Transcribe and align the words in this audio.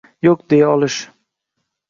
“Yo‘q” 0.27 0.39
deya 0.53 0.71
olish. 0.77 0.97